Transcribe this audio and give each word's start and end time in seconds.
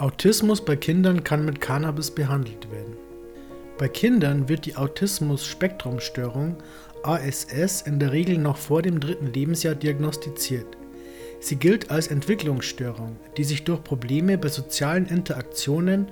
Autismus 0.00 0.64
bei 0.64 0.76
Kindern 0.76 1.24
kann 1.24 1.44
mit 1.44 1.60
Cannabis 1.60 2.10
behandelt 2.10 2.70
werden. 2.70 2.96
Bei 3.76 3.86
Kindern 3.86 4.48
wird 4.48 4.64
die 4.64 4.74
Autismus-Spektrumstörung 4.74 6.56
ASS 7.02 7.82
in 7.82 7.98
der 7.98 8.10
Regel 8.10 8.38
noch 8.38 8.56
vor 8.56 8.80
dem 8.80 8.98
dritten 8.98 9.30
Lebensjahr 9.30 9.74
diagnostiziert. 9.74 10.78
Sie 11.40 11.56
gilt 11.56 11.90
als 11.90 12.06
Entwicklungsstörung, 12.06 13.16
die 13.36 13.44
sich 13.44 13.64
durch 13.64 13.84
Probleme 13.84 14.38
bei 14.38 14.48
sozialen 14.48 15.04
Interaktionen, 15.04 16.08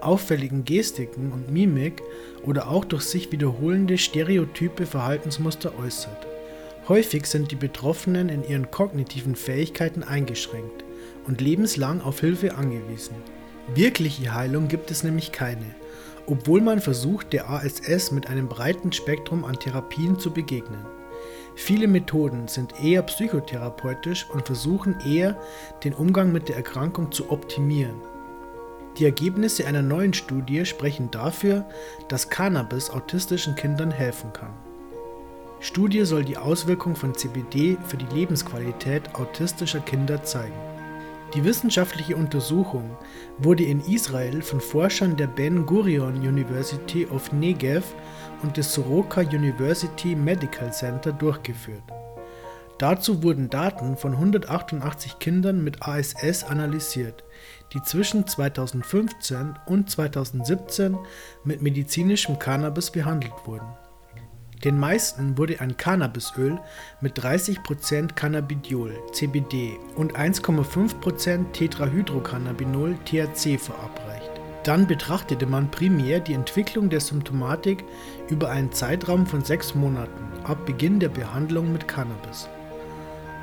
auffälligen 0.00 0.64
Gestiken 0.64 1.30
und 1.30 1.52
Mimik 1.52 2.00
oder 2.42 2.70
auch 2.70 2.86
durch 2.86 3.02
sich 3.02 3.32
wiederholende 3.32 3.98
stereotype 3.98 4.86
Verhaltensmuster 4.86 5.78
äußert. 5.78 6.26
Häufig 6.88 7.26
sind 7.26 7.50
die 7.50 7.56
Betroffenen 7.56 8.30
in 8.30 8.48
ihren 8.48 8.70
kognitiven 8.70 9.36
Fähigkeiten 9.36 10.02
eingeschränkt 10.02 10.85
und 11.26 11.40
lebenslang 11.40 12.00
auf 12.00 12.20
Hilfe 12.20 12.54
angewiesen. 12.54 13.16
Wirkliche 13.74 14.34
Heilung 14.34 14.68
gibt 14.68 14.90
es 14.90 15.02
nämlich 15.02 15.32
keine, 15.32 15.74
obwohl 16.26 16.60
man 16.60 16.80
versucht, 16.80 17.32
der 17.32 17.50
ASS 17.50 18.12
mit 18.12 18.28
einem 18.28 18.48
breiten 18.48 18.92
Spektrum 18.92 19.44
an 19.44 19.58
Therapien 19.58 20.18
zu 20.18 20.32
begegnen. 20.32 20.86
Viele 21.56 21.88
Methoden 21.88 22.48
sind 22.48 22.74
eher 22.82 23.02
psychotherapeutisch 23.02 24.26
und 24.30 24.46
versuchen 24.46 24.96
eher, 25.06 25.40
den 25.84 25.94
Umgang 25.94 26.30
mit 26.30 26.48
der 26.48 26.56
Erkrankung 26.56 27.10
zu 27.10 27.30
optimieren. 27.30 27.96
Die 28.98 29.04
Ergebnisse 29.04 29.66
einer 29.66 29.82
neuen 29.82 30.14
Studie 30.14 30.64
sprechen 30.64 31.10
dafür, 31.10 31.64
dass 32.08 32.30
Cannabis 32.30 32.90
autistischen 32.90 33.54
Kindern 33.54 33.90
helfen 33.90 34.32
kann. 34.32 34.52
Studie 35.60 36.04
soll 36.04 36.24
die 36.24 36.36
Auswirkung 36.36 36.94
von 36.94 37.14
CBD 37.14 37.78
für 37.86 37.96
die 37.96 38.14
Lebensqualität 38.14 39.14
autistischer 39.14 39.80
Kinder 39.80 40.22
zeigen. 40.22 40.75
Die 41.34 41.44
wissenschaftliche 41.44 42.16
Untersuchung 42.16 42.96
wurde 43.38 43.64
in 43.64 43.80
Israel 43.80 44.42
von 44.42 44.60
Forschern 44.60 45.16
der 45.16 45.26
Ben 45.26 45.66
Gurion 45.66 46.14
University 46.14 47.06
of 47.06 47.32
Negev 47.32 47.84
und 48.42 48.56
des 48.56 48.72
Soroka 48.72 49.22
University 49.22 50.14
Medical 50.14 50.72
Center 50.72 51.12
durchgeführt. 51.12 51.82
Dazu 52.78 53.22
wurden 53.22 53.50
Daten 53.50 53.96
von 53.96 54.12
188 54.12 55.18
Kindern 55.18 55.64
mit 55.64 55.82
ASS 55.82 56.44
analysiert, 56.44 57.24
die 57.72 57.82
zwischen 57.82 58.26
2015 58.26 59.58
und 59.66 59.90
2017 59.90 60.96
mit 61.42 61.60
medizinischem 61.60 62.38
Cannabis 62.38 62.90
behandelt 62.90 63.34
wurden 63.46 63.66
den 64.64 64.78
meisten 64.78 65.36
wurde 65.36 65.60
ein 65.60 65.76
Cannabisöl 65.76 66.58
mit 67.00 67.18
30% 67.18 68.14
Cannabidiol 68.14 68.94
(CBD) 69.12 69.78
und 69.96 70.16
1,5% 70.16 71.52
Tetrahydrocannabinol 71.52 72.96
(THC) 73.04 73.58
verabreicht. 73.58 74.30
Dann 74.64 74.86
betrachtete 74.86 75.46
man 75.46 75.70
primär 75.70 76.20
die 76.20 76.32
Entwicklung 76.32 76.88
der 76.90 77.00
Symptomatik 77.00 77.84
über 78.28 78.50
einen 78.50 78.72
Zeitraum 78.72 79.26
von 79.26 79.44
sechs 79.44 79.74
Monaten 79.74 80.24
ab 80.44 80.66
Beginn 80.66 80.98
der 80.98 81.10
Behandlung 81.10 81.72
mit 81.72 81.86
Cannabis. 81.86 82.48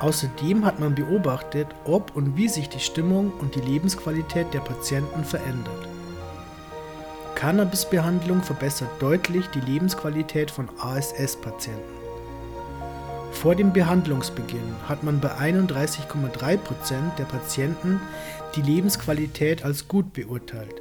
Außerdem 0.00 0.64
hat 0.64 0.80
man 0.80 0.94
beobachtet, 0.94 1.68
ob 1.84 2.14
und 2.16 2.36
wie 2.36 2.48
sich 2.48 2.68
die 2.68 2.80
Stimmung 2.80 3.32
und 3.40 3.54
die 3.54 3.60
Lebensqualität 3.60 4.52
der 4.52 4.60
Patienten 4.60 5.24
verändert 5.24 5.93
Cannabisbehandlung 7.44 8.42
verbessert 8.42 8.88
deutlich 9.00 9.44
die 9.48 9.60
Lebensqualität 9.60 10.50
von 10.50 10.70
ASS-Patienten. 10.78 11.82
Vor 13.32 13.54
dem 13.54 13.70
Behandlungsbeginn 13.70 14.74
hat 14.88 15.04
man 15.04 15.20
bei 15.20 15.28
31,3% 15.28 17.16
der 17.18 17.24
Patienten 17.24 18.00
die 18.56 18.62
Lebensqualität 18.62 19.62
als 19.62 19.88
gut 19.88 20.14
beurteilt. 20.14 20.80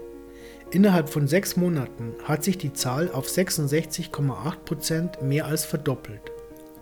Innerhalb 0.72 1.09
von 1.09 1.28
sechs 1.28 1.58
Monaten 1.58 2.14
hat 2.23 2.45
sich 2.45 2.58
die 2.58 2.72
Zahl 2.72 3.11
auf 3.11 3.28
66,8% 3.28 5.22
mehr 5.22 5.47
als 5.47 5.66
verdoppelt. 5.66 6.31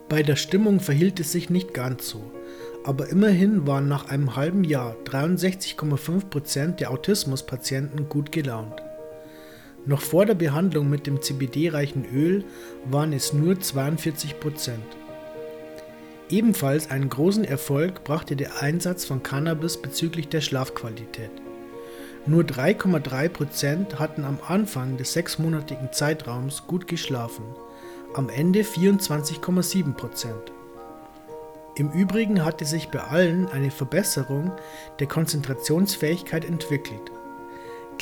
Bei 0.10 0.22
der 0.22 0.36
Stimmung 0.36 0.80
verhielt 0.80 1.20
es 1.20 1.32
sich 1.32 1.50
nicht 1.50 1.74
ganz 1.74 2.08
so, 2.08 2.22
aber 2.84 3.10
immerhin 3.10 3.66
waren 3.66 3.88
nach 3.88 4.10
einem 4.10 4.36
halben 4.36 4.64
Jahr 4.64 4.96
63,5% 5.06 6.76
der 6.76 6.92
Autismuspatienten 6.92 8.10
gut 8.10 8.32
gelaunt. 8.32 8.80
Noch 9.86 10.02
vor 10.02 10.28
der 10.28 10.36
Behandlung 10.36 10.90
mit 10.90 11.08
dem 11.08 11.22
CBD-reichen 11.22 12.06
Öl 12.14 12.44
waren 12.86 13.14
es 13.14 13.34
nur 13.34 13.60
42 13.60 14.40
Prozent. 14.40 14.86
Ebenfalls 16.30 16.92
einen 16.92 17.10
großen 17.10 17.44
Erfolg 17.44 18.04
brachte 18.04 18.36
der 18.36 18.62
Einsatz 18.62 19.06
von 19.06 19.24
Cannabis 19.24 19.82
bezüglich 19.82 20.28
der 20.30 20.42
Schlafqualität. 20.42 21.32
Nur 22.28 22.44
3,3 22.44 23.30
Prozent 23.30 24.00
hatten 24.00 24.24
am 24.24 24.38
Anfang 24.48 24.98
des 24.98 25.14
sechsmonatigen 25.14 25.92
Zeitraums 25.92 26.68
gut 26.68 26.88
geschlafen, 26.88 27.44
am 28.14 28.30
Ende 28.30 28.62
24,7 28.62 29.94
Prozent. 29.96 30.52
Im 31.76 31.90
Übrigen 31.92 32.46
hatte 32.46 32.66
sich 32.66 32.90
bei 32.90 33.00
allen 33.00 33.48
eine 33.48 33.72
Verbesserung 33.72 34.52
der 35.00 35.08
Konzentrationsfähigkeit 35.08 36.46
entwickelt 36.46 37.12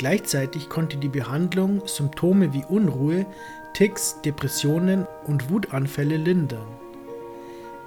Gleichzeitig 0.00 0.70
konnte 0.70 0.96
die 0.96 1.10
Behandlung 1.10 1.82
Symptome 1.86 2.54
wie 2.54 2.64
Unruhe, 2.66 3.26
Tics, 3.74 4.16
Depressionen 4.22 5.06
und 5.26 5.50
Wutanfälle 5.50 6.16
lindern. 6.16 6.66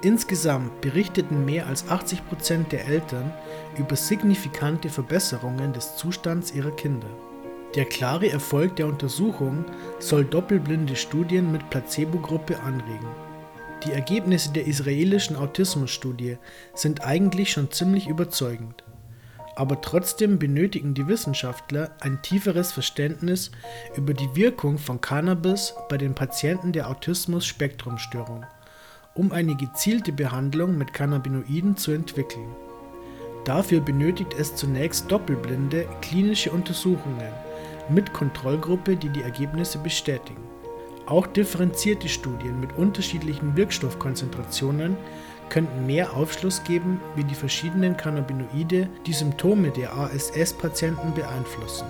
Insgesamt 0.00 0.80
berichteten 0.80 1.44
mehr 1.44 1.66
als 1.66 1.88
80 1.88 2.24
Prozent 2.28 2.70
der 2.70 2.86
Eltern 2.86 3.34
über 3.76 3.96
signifikante 3.96 4.90
Verbesserungen 4.90 5.72
des 5.72 5.96
Zustands 5.96 6.54
ihrer 6.54 6.70
Kinder. 6.70 7.08
Der 7.74 7.84
klare 7.84 8.30
Erfolg 8.30 8.76
der 8.76 8.86
Untersuchung 8.86 9.64
soll 9.98 10.24
doppelblinde 10.24 10.94
Studien 10.94 11.50
mit 11.50 11.68
Placebo-Gruppe 11.68 12.60
anregen. 12.60 13.08
Die 13.84 13.92
Ergebnisse 13.92 14.52
der 14.52 14.68
israelischen 14.68 15.34
Autismusstudie 15.34 16.38
sind 16.74 17.04
eigentlich 17.04 17.50
schon 17.50 17.72
ziemlich 17.72 18.06
überzeugend 18.06 18.83
aber 19.56 19.80
trotzdem 19.80 20.38
benötigen 20.38 20.94
die 20.94 21.06
Wissenschaftler 21.06 21.90
ein 22.00 22.20
tieferes 22.22 22.72
Verständnis 22.72 23.50
über 23.96 24.14
die 24.14 24.34
Wirkung 24.34 24.78
von 24.78 25.00
Cannabis 25.00 25.74
bei 25.88 25.96
den 25.96 26.14
Patienten 26.14 26.72
der 26.72 26.88
Autismus-Spektrumstörung, 26.90 28.44
um 29.14 29.32
eine 29.32 29.56
gezielte 29.56 30.12
Behandlung 30.12 30.76
mit 30.76 30.92
Cannabinoiden 30.92 31.76
zu 31.76 31.92
entwickeln. 31.92 32.48
Dafür 33.44 33.80
benötigt 33.80 34.34
es 34.38 34.56
zunächst 34.56 35.10
doppelblinde 35.10 35.86
klinische 36.00 36.50
Untersuchungen 36.50 37.32
mit 37.90 38.12
Kontrollgruppe, 38.12 38.96
die 38.96 39.10
die 39.10 39.22
Ergebnisse 39.22 39.78
bestätigen. 39.78 40.42
Auch 41.06 41.26
differenzierte 41.26 42.08
Studien 42.08 42.58
mit 42.60 42.78
unterschiedlichen 42.78 43.56
Wirkstoffkonzentrationen 43.56 44.96
könnten 45.48 45.86
mehr 45.86 46.14
Aufschluss 46.14 46.64
geben, 46.64 47.00
wie 47.16 47.24
die 47.24 47.34
verschiedenen 47.34 47.96
Cannabinoide 47.96 48.88
die 49.06 49.12
Symptome 49.12 49.70
der 49.70 49.94
ASS-Patienten 49.94 51.14
beeinflussen 51.14 51.86